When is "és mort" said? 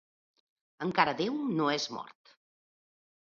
1.75-2.31